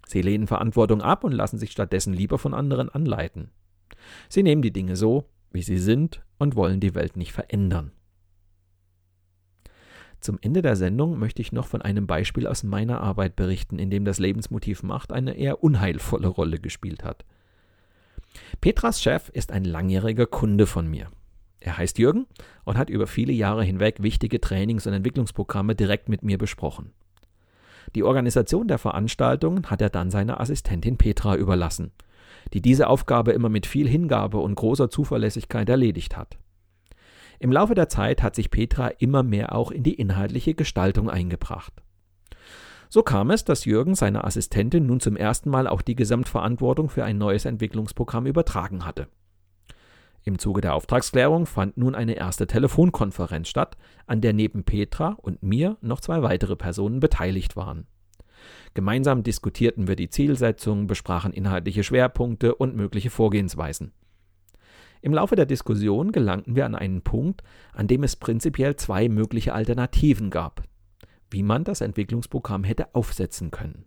Sie 0.07 0.21
lehnen 0.21 0.47
Verantwortung 0.47 1.01
ab 1.01 1.23
und 1.23 1.31
lassen 1.31 1.59
sich 1.59 1.71
stattdessen 1.71 2.13
lieber 2.13 2.39
von 2.39 2.55
anderen 2.55 2.89
anleiten. 2.89 3.51
Sie 4.27 4.41
nehmen 4.41 4.63
die 4.63 4.73
Dinge 4.73 4.95
so, 4.95 5.29
wie 5.51 5.62
sie 5.62 5.77
sind 5.77 6.22
und 6.38 6.55
wollen 6.55 6.79
die 6.79 6.96
Welt 6.96 7.17
nicht 7.17 7.31
verändern. 7.31 7.91
Zum 10.20 10.38
Ende 10.39 10.62
der 10.62 10.75
Sendung 10.75 11.17
möchte 11.17 11.41
ich 11.41 11.51
noch 11.51 11.67
von 11.67 11.81
einem 11.81 12.05
Beispiel 12.05 12.46
aus 12.46 12.63
meiner 12.63 13.01
Arbeit 13.01 13.36
berichten, 13.36 13.79
in 13.79 13.89
dem 13.89 14.05
das 14.05 14.20
Lebensmotiv 14.20 14.84
Macht 14.84 15.12
eine 15.12 15.36
eher 15.36 15.63
unheilvolle 15.63 16.27
Rolle 16.27 16.60
gespielt 16.60 17.03
hat. 17.03 17.25
Petras 18.62 19.01
Chef 19.01 19.29
ist 19.29 19.51
ein 19.51 19.65
langjähriger 19.65 20.27
Kunde 20.27 20.67
von 20.67 20.88
mir. 20.88 21.10
Er 21.60 21.77
heißt 21.77 21.98
Jürgen 21.98 22.27
und 22.65 22.77
hat 22.77 22.89
über 22.89 23.08
viele 23.08 23.34
Jahre 23.34 23.63
hinweg 23.63 24.03
wichtige 24.03 24.39
Trainings- 24.39 24.86
und 24.86 24.93
Entwicklungsprogramme 24.93 25.75
direkt 25.75 26.08
mit 26.08 26.24
mir 26.24 26.38
besprochen. 26.38 26.91
Die 27.96 28.03
Organisation 28.03 28.67
der 28.67 28.77
Veranstaltungen 28.77 29.70
hat 29.70 29.81
er 29.81 29.89
dann 29.89 30.12
seiner 30.12 30.39
Assistentin 30.39 30.98
Petra 30.98 31.36
überlassen 31.36 31.91
die 32.53 32.61
diese 32.61 32.88
Aufgabe 32.88 33.31
immer 33.31 33.50
mit 33.50 33.65
viel 33.65 33.88
Hingabe 33.88 34.38
und 34.38 34.55
großer 34.55 34.89
Zuverlässigkeit 34.89 35.69
erledigt 35.69 36.17
hat. 36.17 36.38
Im 37.39 37.51
Laufe 37.51 37.73
der 37.73 37.89
Zeit 37.89 38.21
hat 38.21 38.35
sich 38.35 38.51
Petra 38.51 38.88
immer 38.88 39.23
mehr 39.23 39.55
auch 39.55 39.71
in 39.71 39.83
die 39.83 39.95
inhaltliche 39.95 40.53
Gestaltung 40.53 41.09
eingebracht. 41.09 41.73
So 42.88 43.03
kam 43.03 43.31
es, 43.31 43.45
dass 43.45 43.65
Jürgen 43.65 43.95
seiner 43.95 44.25
Assistentin 44.25 44.85
nun 44.85 45.00
zum 45.00 45.15
ersten 45.15 45.50
Mal 45.50 45.65
auch 45.65 45.81
die 45.81 45.95
Gesamtverantwortung 45.95 46.89
für 46.89 47.05
ein 47.05 47.17
neues 47.17 47.45
Entwicklungsprogramm 47.45 48.27
übertragen 48.27 48.85
hatte. 48.85 49.07
Im 50.23 50.38
Zuge 50.38 50.61
der 50.61 50.75
Auftragsklärung 50.75 51.47
fand 51.47 51.77
nun 51.77 51.95
eine 51.95 52.13
erste 52.13 52.45
Telefonkonferenz 52.45 53.47
statt, 53.47 53.77
an 54.05 54.21
der 54.21 54.33
neben 54.33 54.63
Petra 54.63 55.17
und 55.21 55.41
mir 55.41 55.77
noch 55.81 56.00
zwei 56.00 56.21
weitere 56.21 56.55
Personen 56.55 57.00
beteiligt 57.00 57.55
waren. 57.55 57.88
Gemeinsam 58.74 59.24
diskutierten 59.24 59.88
wir 59.88 59.95
die 59.95 60.10
Zielsetzung, 60.10 60.88
besprachen 60.88 61.33
inhaltliche 61.33 61.83
Schwerpunkte 61.83 62.55
und 62.55 62.75
mögliche 62.75 63.10
Vorgehensweisen. 63.10 63.91
Im 65.01 65.13
Laufe 65.13 65.36
der 65.36 65.45
Diskussion 65.45 66.12
gelangten 66.12 66.55
wir 66.55 66.65
an 66.65 66.75
einen 66.75 67.01
Punkt, 67.01 67.43
an 67.74 67.88
dem 67.88 68.03
es 68.03 68.15
prinzipiell 68.15 68.75
zwei 68.75 69.10
mögliche 69.10 69.53
Alternativen 69.53 70.29
gab, 70.29 70.63
wie 71.31 71.43
man 71.43 71.63
das 71.63 71.81
Entwicklungsprogramm 71.81 72.63
hätte 72.63 72.93
aufsetzen 72.93 73.50
können. 73.50 73.86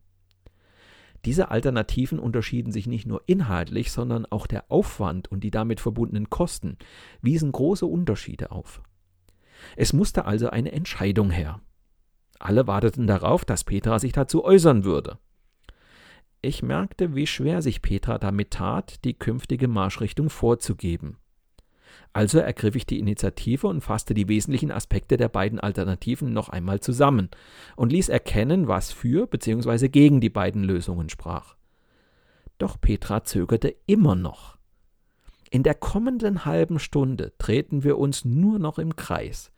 Diese 1.25 1.51
Alternativen 1.51 2.19
unterschieden 2.19 2.73
sich 2.73 2.87
nicht 2.87 3.07
nur 3.07 3.23
inhaltlich, 3.27 3.93
sondern 3.93 4.27
auch 4.27 4.47
der 4.47 4.71
Aufwand 4.71 5.31
und 5.31 5.43
die 5.43 5.51
damit 5.51 5.81
verbundenen 5.81 6.29
Kosten 6.29 6.77
wiesen 7.23 7.51
große 7.51 7.87
Unterschiede 7.87 8.51
auf. 8.51 8.83
Es 9.77 9.93
musste 9.93 10.27
also 10.27 10.51
eine 10.51 10.73
Entscheidung 10.73 11.31
her. 11.31 11.61
Alle 12.45 12.67
warteten 12.67 13.07
darauf, 13.07 13.47
dass 13.47 13.65
Petra 13.65 13.99
sich 13.99 14.13
dazu 14.13 14.45
äußern 14.45 14.85
würde. 14.85 15.17
Ich 16.43 16.63
merkte, 16.63 17.15
wie 17.15 17.27
schwer 17.27 17.63
sich 17.63 17.81
Petra 17.81 18.19
damit 18.19 18.51
tat, 18.51 19.03
die 19.07 19.15
künftige 19.15 19.67
Marschrichtung 19.67 20.29
vorzugeben. 20.29 21.17
Also 22.13 22.39
ergriff 22.39 22.77
ich 22.77 22.85
die 22.85 22.99
Initiative 22.99 23.67
und 23.67 23.81
fasste 23.81 24.13
die 24.13 24.29
wesentlichen 24.29 24.71
Aspekte 24.71 25.17
der 25.17 25.31
beiden 25.31 25.59
Alternativen 25.59 26.35
noch 26.35 26.51
einmal 26.51 26.81
zusammen 26.81 27.31
und 27.77 27.93
ließ 27.93 28.11
erkennen, 28.11 28.69
was 28.69 28.93
für 28.93 29.27
bzw. 29.27 29.89
gegen 29.89 30.21
die 30.21 30.29
beiden 30.29 30.65
Lösungen 30.65 31.09
sprach. 31.09 31.57
Doch 32.59 32.79
Petra 32.79 33.25
zögerte 33.25 33.75
immer 33.87 34.17
noch. 34.17 34.59
In 35.49 35.63
der 35.63 35.75
kommenden 35.75 36.45
halben 36.45 36.79
Stunde 36.79 37.33
drehten 37.39 37.85
wir 37.85 37.97
uns 37.97 38.27
nur 38.27 38.59
noch 38.59 38.79
im 38.79 38.97
Kreis. 38.97 39.51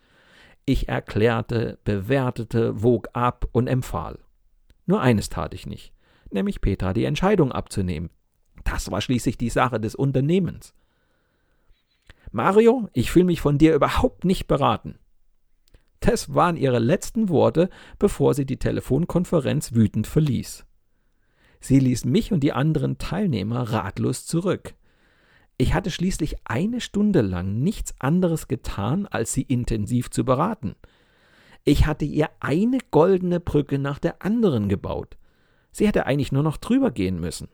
Ich 0.66 0.88
erklärte, 0.88 1.78
bewertete, 1.84 2.82
wog 2.82 3.08
ab 3.12 3.48
und 3.52 3.68
empfahl. 3.68 4.18
Nur 4.84 5.00
eines 5.00 5.28
tat 5.28 5.54
ich 5.54 5.64
nicht, 5.66 5.92
nämlich 6.30 6.60
Petra 6.60 6.92
die 6.92 7.04
Entscheidung 7.04 7.52
abzunehmen. 7.52 8.10
Das 8.64 8.90
war 8.90 9.00
schließlich 9.00 9.38
die 9.38 9.48
Sache 9.48 9.78
des 9.78 9.94
Unternehmens. 9.94 10.74
Mario, 12.32 12.88
ich 12.92 13.12
fühle 13.12 13.26
mich 13.26 13.40
von 13.40 13.58
dir 13.58 13.74
überhaupt 13.74 14.24
nicht 14.24 14.48
beraten. 14.48 14.98
Das 16.00 16.34
waren 16.34 16.56
ihre 16.56 16.80
letzten 16.80 17.28
Worte, 17.28 17.70
bevor 18.00 18.34
sie 18.34 18.44
die 18.44 18.58
Telefonkonferenz 18.58 19.72
wütend 19.72 20.08
verließ. 20.08 20.66
Sie 21.60 21.78
ließ 21.78 22.04
mich 22.04 22.32
und 22.32 22.40
die 22.40 22.52
anderen 22.52 22.98
Teilnehmer 22.98 23.62
ratlos 23.72 24.26
zurück. 24.26 24.74
Ich 25.58 25.72
hatte 25.72 25.90
schließlich 25.90 26.36
eine 26.44 26.80
Stunde 26.80 27.22
lang 27.22 27.60
nichts 27.60 27.94
anderes 27.98 28.46
getan, 28.48 29.06
als 29.06 29.32
sie 29.32 29.42
intensiv 29.42 30.10
zu 30.10 30.24
beraten. 30.24 30.76
Ich 31.64 31.86
hatte 31.86 32.04
ihr 32.04 32.28
eine 32.40 32.78
goldene 32.90 33.40
Brücke 33.40 33.78
nach 33.78 33.98
der 33.98 34.22
anderen 34.22 34.68
gebaut. 34.68 35.16
Sie 35.72 35.86
hätte 35.86 36.06
eigentlich 36.06 36.30
nur 36.32 36.42
noch 36.42 36.58
drüber 36.58 36.90
gehen 36.90 37.18
müssen. 37.18 37.48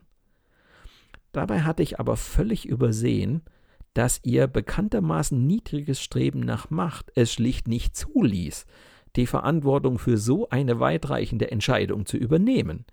Dabei 1.31 1.61
hatte 1.61 1.81
ich 1.81 1.99
aber 1.99 2.15
völlig 2.15 2.67
übersehen, 2.67 3.41
dass 3.93 4.19
ihr 4.23 4.47
bekanntermaßen 4.47 5.45
niedriges 5.45 6.01
Streben 6.01 6.41
nach 6.41 6.69
Macht 6.69 7.11
es 7.15 7.33
schlicht 7.33 7.67
nicht 7.67 7.95
zuließ, 7.95 8.65
die 9.15 9.27
Verantwortung 9.27 9.97
für 9.97 10.17
so 10.17 10.49
eine 10.49 10.79
weitreichende 10.79 11.51
Entscheidung 11.51 12.05
zu 12.05 12.17
übernehmen. 12.17 12.85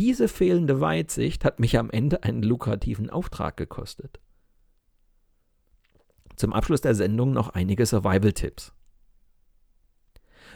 Diese 0.00 0.28
fehlende 0.28 0.80
Weitsicht 0.80 1.44
hat 1.44 1.60
mich 1.60 1.78
am 1.78 1.90
Ende 1.90 2.22
einen 2.22 2.42
lukrativen 2.42 3.10
Auftrag 3.10 3.58
gekostet. 3.58 4.18
Zum 6.36 6.54
Abschluss 6.54 6.80
der 6.80 6.94
Sendung 6.94 7.32
noch 7.32 7.50
einige 7.50 7.84
Survival-Tipps. 7.84 8.72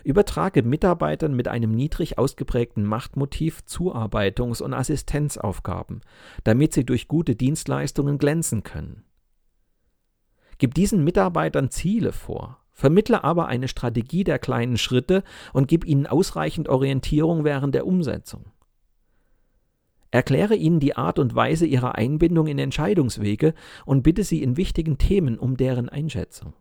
Übertrage 0.02 0.62
Mitarbeitern 0.62 1.36
mit 1.36 1.46
einem 1.48 1.72
niedrig 1.72 2.16
ausgeprägten 2.16 2.86
Machtmotiv 2.86 3.64
Zuarbeitungs- 3.66 4.62
und 4.62 4.72
Assistenzaufgaben, 4.72 6.00
damit 6.44 6.72
sie 6.72 6.86
durch 6.86 7.06
gute 7.06 7.36
Dienstleistungen 7.36 8.16
glänzen 8.16 8.62
können. 8.62 9.04
Gib 10.56 10.72
diesen 10.72 11.04
Mitarbeitern 11.04 11.70
Ziele 11.70 12.12
vor, 12.12 12.64
vermittle 12.72 13.22
aber 13.24 13.46
eine 13.48 13.68
Strategie 13.68 14.24
der 14.24 14.38
kleinen 14.38 14.78
Schritte 14.78 15.22
und 15.52 15.68
gib 15.68 15.84
ihnen 15.84 16.06
ausreichend 16.06 16.70
Orientierung 16.70 17.44
während 17.44 17.74
der 17.74 17.86
Umsetzung. 17.86 18.53
Erkläre 20.14 20.54
ihnen 20.54 20.78
die 20.78 20.96
Art 20.96 21.18
und 21.18 21.34
Weise 21.34 21.66
ihrer 21.66 21.96
Einbindung 21.96 22.46
in 22.46 22.60
Entscheidungswege 22.60 23.52
und 23.84 24.04
bitte 24.04 24.22
sie 24.22 24.44
in 24.44 24.56
wichtigen 24.56 24.96
Themen 24.96 25.40
um 25.40 25.56
deren 25.56 25.88
Einschätzung. 25.88 26.52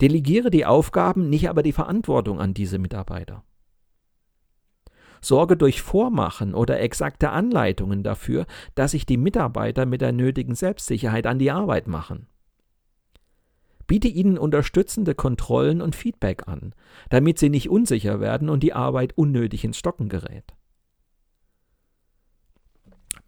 Delegiere 0.00 0.50
die 0.50 0.66
Aufgaben, 0.66 1.30
nicht 1.30 1.48
aber 1.48 1.62
die 1.62 1.70
Verantwortung 1.70 2.40
an 2.40 2.52
diese 2.52 2.80
Mitarbeiter. 2.80 3.44
Sorge 5.20 5.56
durch 5.56 5.80
Vormachen 5.80 6.52
oder 6.52 6.80
exakte 6.80 7.30
Anleitungen 7.30 8.02
dafür, 8.02 8.46
dass 8.74 8.90
sich 8.90 9.06
die 9.06 9.16
Mitarbeiter 9.16 9.86
mit 9.86 10.00
der 10.00 10.10
nötigen 10.10 10.56
Selbstsicherheit 10.56 11.28
an 11.28 11.38
die 11.38 11.52
Arbeit 11.52 11.86
machen. 11.86 12.26
Biete 13.86 14.08
ihnen 14.08 14.36
unterstützende 14.36 15.14
Kontrollen 15.14 15.80
und 15.80 15.94
Feedback 15.94 16.48
an, 16.48 16.74
damit 17.08 17.38
sie 17.38 17.50
nicht 17.50 17.70
unsicher 17.70 18.18
werden 18.18 18.48
und 18.48 18.64
die 18.64 18.72
Arbeit 18.72 19.12
unnötig 19.16 19.64
ins 19.64 19.78
Stocken 19.78 20.08
gerät. 20.08 20.57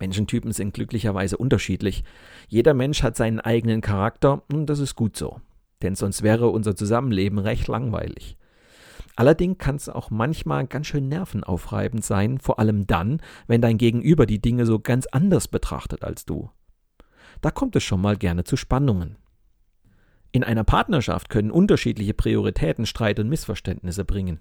Menschentypen 0.00 0.52
sind 0.52 0.74
glücklicherweise 0.74 1.36
unterschiedlich. 1.36 2.04
Jeder 2.48 2.74
Mensch 2.74 3.02
hat 3.02 3.16
seinen 3.16 3.40
eigenen 3.40 3.80
Charakter 3.80 4.42
und 4.52 4.66
das 4.66 4.78
ist 4.78 4.96
gut 4.96 5.16
so. 5.16 5.40
Denn 5.82 5.94
sonst 5.94 6.22
wäre 6.22 6.48
unser 6.48 6.74
Zusammenleben 6.74 7.38
recht 7.38 7.68
langweilig. 7.68 8.36
Allerdings 9.16 9.58
kann 9.58 9.76
es 9.76 9.88
auch 9.88 10.10
manchmal 10.10 10.66
ganz 10.66 10.86
schön 10.86 11.08
nervenaufreibend 11.08 12.04
sein, 12.04 12.38
vor 12.38 12.58
allem 12.58 12.86
dann, 12.86 13.20
wenn 13.46 13.60
dein 13.60 13.78
Gegenüber 13.78 14.26
die 14.26 14.40
Dinge 14.40 14.66
so 14.66 14.78
ganz 14.78 15.06
anders 15.06 15.48
betrachtet 15.48 16.04
als 16.04 16.24
du. 16.24 16.50
Da 17.40 17.50
kommt 17.50 17.76
es 17.76 17.82
schon 17.82 18.00
mal 18.00 18.16
gerne 18.16 18.44
zu 18.44 18.56
Spannungen. 18.56 19.16
In 20.32 20.44
einer 20.44 20.64
Partnerschaft 20.64 21.28
können 21.28 21.50
unterschiedliche 21.50 22.14
Prioritäten 22.14 22.86
Streit 22.86 23.18
und 23.18 23.28
Missverständnisse 23.28 24.04
bringen. 24.04 24.40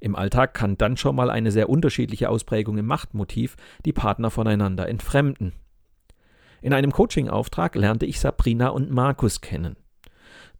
Im 0.00 0.16
Alltag 0.16 0.54
kann 0.54 0.78
dann 0.78 0.96
schon 0.96 1.14
mal 1.14 1.30
eine 1.30 1.52
sehr 1.52 1.68
unterschiedliche 1.68 2.30
Ausprägung 2.30 2.78
im 2.78 2.86
Machtmotiv 2.86 3.56
die 3.84 3.92
Partner 3.92 4.30
voneinander 4.30 4.88
entfremden. 4.88 5.52
In 6.62 6.72
einem 6.72 6.90
Coaching-Auftrag 6.90 7.74
lernte 7.74 8.06
ich 8.06 8.18
Sabrina 8.18 8.68
und 8.68 8.90
Markus 8.90 9.40
kennen. 9.40 9.76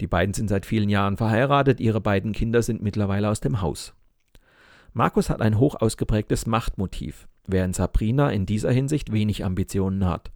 Die 0.01 0.07
beiden 0.07 0.35
sind 0.35 0.49
seit 0.49 0.67
vielen 0.67 0.89
Jahren 0.89 1.17
verheiratet, 1.17 1.81
ihre 1.81 2.01
beiden 2.01 2.33
Kinder 2.33 2.63
sind 2.63 2.83
mittlerweile 2.83 3.29
aus 3.29 3.41
dem 3.41 3.61
Haus. 3.61 3.95
Markus 4.93 5.31
hat 5.31 5.41
ein 5.41 5.59
hoch 5.59 5.77
ausgeprägtes 5.81 6.47
Machtmotiv, 6.47 7.29
während 7.47 7.77
Sabrina 7.77 8.31
in 8.31 8.47
dieser 8.47 8.73
Hinsicht 8.73 9.13
wenig 9.13 9.45
Ambitionen 9.45 10.07
hat. 10.07 10.33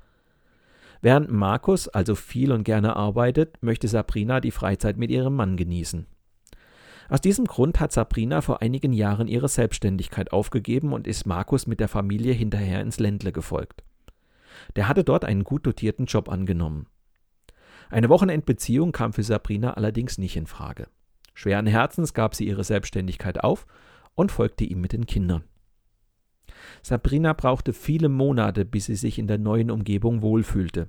Während 1.01 1.31
Markus 1.31 1.89
also 1.89 2.15
viel 2.15 2.53
und 2.53 2.65
gerne 2.65 2.97
arbeitet, 2.97 3.63
möchte 3.63 3.89
Sabrina 3.89 4.41
die 4.41 4.51
Freizeit 4.51 4.97
mit 4.97 5.11
ihrem 5.11 5.35
Mann 5.35 5.57
genießen. 5.57 6.07
Aus 7.09 7.21
diesem 7.21 7.45
Grund 7.45 7.81
hat 7.81 7.93
Sabrina 7.93 8.41
vor 8.41 8.63
einigen 8.63 8.93
Jahren 8.93 9.29
ihre 9.29 9.49
Selbstständigkeit 9.49 10.33
aufgegeben 10.33 10.93
und 10.93 11.07
ist 11.07 11.27
Markus 11.27 11.67
mit 11.67 11.81
der 11.81 11.89
Familie 11.89 12.33
hinterher 12.33 12.81
ins 12.81 12.99
Ländle 12.99 13.33
gefolgt. 13.33 13.85
Der 14.77 14.89
hatte 14.89 15.05
dort 15.05 15.25
einen 15.25 15.45
gut 15.45 15.67
dotierten 15.67 16.07
Job 16.07 16.29
angenommen. 16.29 16.87
Eine 17.91 18.09
Wochenendbeziehung 18.09 18.93
kam 18.93 19.13
für 19.13 19.23
Sabrina 19.23 19.75
allerdings 19.75 20.19
nicht 20.19 20.37
in 20.37 20.47
Frage. 20.47 20.89
Schweren 21.35 21.67
Herzens 21.67 22.15
gab 22.15 22.35
sie 22.35 22.47
ihre 22.47 22.65
Selbstständigkeit 22.65 23.43
auf 23.43 23.67
und 24.15 24.33
folgte 24.33 24.65
ihm 24.65 24.81
mit 24.81 24.93
den 24.93 25.07
Kindern. 25.07 25.45
Sabrina 26.83 27.33
brauchte 27.33 27.73
viele 27.73 28.09
Monate, 28.09 28.65
bis 28.65 28.87
sie 28.87 28.95
sich 28.95 29.19
in 29.19 29.27
der 29.27 29.39
neuen 29.39 29.71
Umgebung 29.71 30.23
wohlfühlte. 30.23 30.89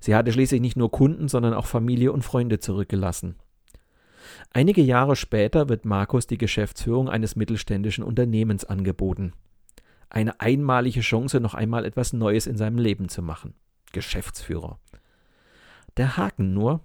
Sie 0.00 0.14
hatte 0.14 0.32
schließlich 0.32 0.60
nicht 0.60 0.76
nur 0.76 0.90
Kunden, 0.90 1.28
sondern 1.28 1.54
auch 1.54 1.66
Familie 1.66 2.12
und 2.12 2.22
Freunde 2.22 2.60
zurückgelassen. 2.60 3.36
Einige 4.50 4.82
Jahre 4.82 5.16
später 5.16 5.68
wird 5.68 5.84
Markus 5.84 6.26
die 6.26 6.38
Geschäftsführung 6.38 7.08
eines 7.08 7.36
mittelständischen 7.36 8.04
Unternehmens 8.04 8.64
angeboten. 8.64 9.32
Eine 10.10 10.40
einmalige 10.40 11.00
Chance, 11.00 11.40
noch 11.40 11.54
einmal 11.54 11.84
etwas 11.84 12.12
Neues 12.12 12.46
in 12.46 12.56
seinem 12.56 12.78
Leben 12.78 13.08
zu 13.08 13.22
machen. 13.22 13.54
Geschäftsführer. 13.92 14.78
Der 15.96 16.16
Haken 16.16 16.52
nur, 16.52 16.80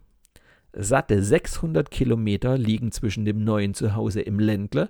satte 0.73 1.23
600 1.23 1.89
Kilometer 1.89 2.57
liegen 2.57 2.91
zwischen 2.91 3.25
dem 3.25 3.43
neuen 3.43 3.73
Zuhause 3.73 4.21
im 4.21 4.39
Ländle 4.39 4.89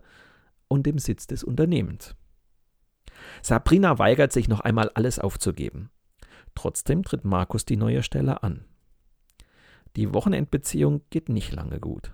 und 0.67 0.85
dem 0.85 0.99
Sitz 0.99 1.27
des 1.27 1.43
Unternehmens. 1.43 2.15
Sabrina 3.41 3.97
weigert 3.99 4.31
sich 4.31 4.47
noch 4.47 4.59
einmal 4.59 4.89
alles 4.93 5.19
aufzugeben. 5.19 5.89
Trotzdem 6.55 7.03
tritt 7.03 7.23
Markus 7.23 7.65
die 7.65 7.77
neue 7.77 8.03
Stelle 8.03 8.43
an. 8.43 8.65
Die 9.95 10.13
Wochenendbeziehung 10.13 11.01
geht 11.09 11.29
nicht 11.29 11.53
lange 11.53 11.79
gut. 11.79 12.13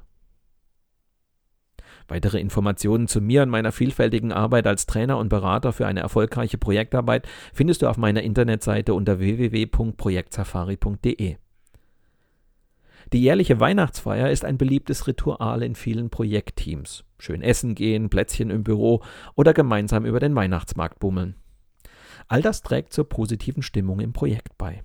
Weitere 2.08 2.40
Informationen 2.40 3.08
zu 3.08 3.22
mir 3.22 3.44
und 3.44 3.50
meiner 3.50 3.72
vielfältigen 3.72 4.32
Arbeit 4.32 4.68
als 4.68 4.86
Trainer 4.86 5.18
und 5.18 5.30
Berater 5.30 5.74
für 5.74 5.88
eine 5.88 6.02
erfolgreiche 6.02 6.58
Projektarbeit 6.58 7.28
findest 7.54 7.82
du 7.82 7.88
auf 7.88 7.98
meiner 7.98 8.24
Internetseite 8.24 8.94
unter 8.94 9.20
www.projektsafari.de. 9.20 11.38
Die 13.12 13.22
jährliche 13.22 13.60
Weihnachtsfeier 13.60 14.32
ist 14.32 14.46
ein 14.46 14.58
beliebtes 14.58 15.08
Ritual 15.08 15.62
in 15.62 15.76
vielen 15.76 16.10
Projektteams. 16.10 17.04
Schön 17.20 17.42
essen 17.42 17.76
gehen, 17.76 18.10
Plätzchen 18.10 18.50
im 18.50 18.64
Büro 18.64 19.04
oder 19.36 19.54
gemeinsam 19.54 20.06
über 20.06 20.20
den 20.20 20.36
Weihnachtsmarkt 20.36 21.00
bummeln. 21.00 21.36
All 22.28 22.42
das 22.42 22.62
trägt 22.62 22.94
zur 22.94 23.10
positiven 23.10 23.62
Stimmung 23.62 24.00
im 24.00 24.14
Projekt 24.14 24.58
bei. 24.58 24.84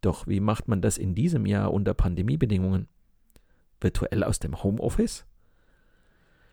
Doch 0.00 0.26
wie 0.26 0.40
macht 0.40 0.68
man 0.68 0.80
das 0.80 0.98
in 0.98 1.14
diesem 1.14 1.46
Jahr 1.46 1.72
unter 1.72 1.94
Pandemiebedingungen? 1.94 2.88
Virtuell 3.80 4.24
aus 4.24 4.38
dem 4.38 4.62
Homeoffice? 4.62 5.26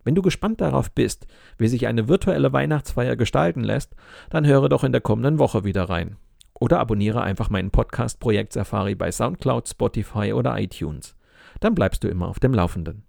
Wenn 0.04 0.16
du 0.16 0.22
gespannt 0.22 0.62
darauf 0.62 0.92
bist, 0.92 1.28
wie 1.58 1.68
sich 1.68 1.88
eine 1.88 2.08
virtuelle 2.08 2.54
Weihnachtsfeier 2.54 3.16
gestalten 3.16 3.64
lässt, 3.64 3.96
dann 4.30 4.46
höre 4.46 4.70
doch 4.70 4.84
in 4.84 4.92
der 4.92 5.02
kommenden 5.02 5.40
Woche 5.40 5.64
wieder 5.64 5.90
rein 5.90 6.18
oder 6.60 6.80
abonniere 6.80 7.22
einfach 7.22 7.50
meinen 7.50 7.72
Podcast 7.72 8.20
Projekt 8.20 8.54
Safari 8.54 8.96
bei 8.96 9.12
SoundCloud, 9.12 9.68
Spotify 9.68 10.34
oder 10.34 10.60
iTunes. 10.60 11.16
Dann 11.60 11.76
bleibst 11.76 12.04
du 12.04 12.08
immer 12.08 12.28
auf 12.28 12.40
dem 12.40 12.54
Laufenden. 12.54 13.04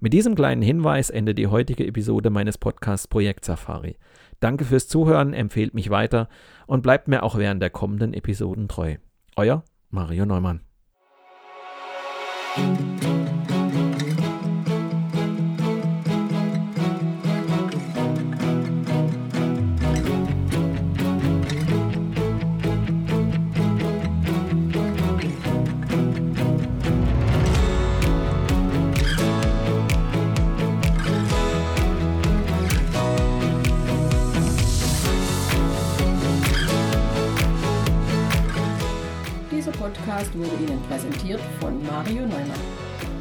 Mit 0.00 0.12
diesem 0.12 0.34
kleinen 0.34 0.62
Hinweis 0.62 1.10
endet 1.10 1.38
die 1.38 1.48
heutige 1.48 1.86
Episode 1.86 2.30
meines 2.30 2.56
Podcasts 2.56 3.08
Projekt 3.08 3.44
Safari. 3.44 3.96
Danke 4.40 4.64
fürs 4.64 4.86
Zuhören, 4.86 5.34
empfehlt 5.34 5.74
mich 5.74 5.90
weiter 5.90 6.28
und 6.66 6.82
bleibt 6.82 7.08
mir 7.08 7.24
auch 7.24 7.36
während 7.36 7.60
der 7.60 7.70
kommenden 7.70 8.14
Episoden 8.14 8.68
treu. 8.68 8.96
Euer 9.36 9.64
Mario 9.90 10.24
Neumann. 10.24 10.60
Präsentiert 41.28 41.40
von 41.60 41.84
Mario 41.84 42.22
Neumann. 42.22 42.64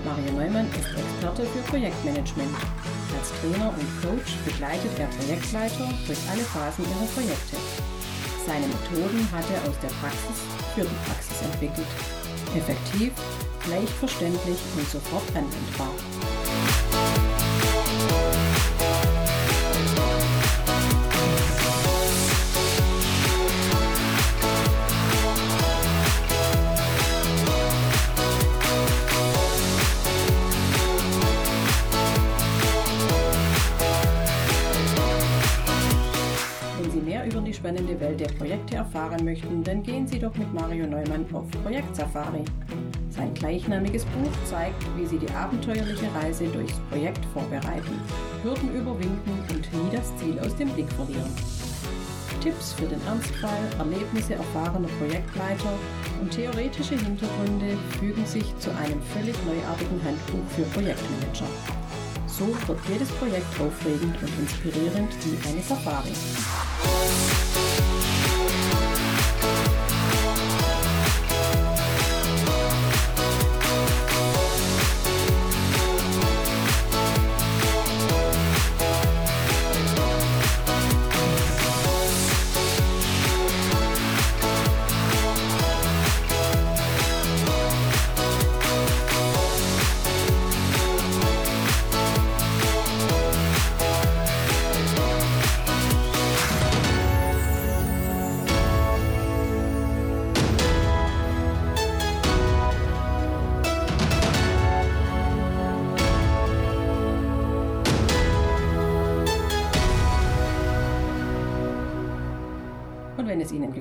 Mario 0.06 0.32
Neumann 0.34 0.68
ist 0.72 0.98
Experte 0.98 1.44
für 1.44 1.70
Projektmanagement. 1.70 2.56
Als 3.18 3.32
Trainer 3.42 3.70
und 3.70 4.02
Coach 4.02 4.36
begleitet 4.46 4.92
er 5.00 5.08
Projektleiter 5.08 5.90
durch 6.06 6.20
alle 6.32 6.44
Phasen 6.44 6.86
ihrer 6.86 7.08
Projekte. 7.14 7.58
Seine 8.46 8.68
Methoden 8.68 9.28
hat 9.32 9.46
er 9.52 9.70
aus 9.70 9.78
der 9.82 9.92
Praxis 10.00 10.40
für 10.76 10.82
die 10.82 11.00
Praxis 11.06 11.42
entwickelt. 11.42 11.88
Effektiv, 12.56 13.12
leicht 13.70 13.94
verständlich 14.00 14.60
und 14.78 14.88
sofort 14.90 15.28
anwendbar. 15.36 15.92
Spannende 37.68 38.00
Welt 38.00 38.18
der 38.18 38.30
Projekte 38.30 38.78
erfahren 38.78 39.26
möchten, 39.26 39.62
dann 39.62 39.84
gehen 39.84 40.08
Sie 40.08 40.20
doch 40.20 40.34
mit 40.36 40.54
Mario 40.54 40.88
Neumann 40.88 41.26
auf 41.34 41.52
Projektsafari. 41.64 42.46
Sein 43.10 43.34
gleichnamiges 43.34 44.06
Buch 44.06 44.32
zeigt, 44.46 44.82
wie 44.96 45.06
Sie 45.06 45.18
die 45.18 45.30
abenteuerliche 45.32 46.08
Reise 46.16 46.46
durchs 46.46 46.80
Projekt 46.90 47.26
vorbereiten, 47.34 48.00
Hürden 48.42 48.74
überwinden 48.74 49.44
und 49.50 49.74
nie 49.74 49.90
das 49.92 50.16
Ziel 50.16 50.40
aus 50.40 50.56
dem 50.56 50.70
Blick 50.70 50.90
verlieren. 50.94 51.30
Tipps 52.42 52.72
für 52.72 52.86
den 52.86 53.02
Ernstfall, 53.06 53.68
Erlebnisse 53.80 54.36
erfahrener 54.36 54.88
Projektleiter 55.00 55.74
und 56.22 56.32
theoretische 56.32 56.96
Hintergründe 56.96 57.78
fügen 58.00 58.26
sich 58.26 58.46
zu 58.60 58.70
einem 58.78 59.02
völlig 59.14 59.36
neuartigen 59.46 60.02
Handbuch 60.06 60.48
für 60.56 60.64
Projektmanager. 60.72 61.48
So 62.28 62.46
wird 62.68 62.80
jedes 62.88 63.10
Projekt 63.10 63.60
aufregend 63.60 64.16
und 64.22 64.40
inspirierend 64.40 65.10
wie 65.26 65.50
eine 65.50 65.62
Safari. 65.64 66.14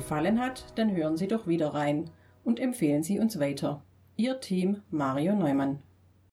Gefallen 0.07 0.40
hat, 0.40 0.66
dann 0.77 0.95
hören 0.95 1.16
Sie 1.16 1.27
doch 1.27 1.49
wieder 1.49 1.75
rein 1.75 2.11
und 2.45 2.61
empfehlen 2.61 3.03
Sie 3.03 3.19
uns 3.19 3.40
weiter. 3.40 3.83
Ihr 4.14 4.38
Team 4.38 4.83
Mario 4.88 5.35
Neumann. 5.35 5.81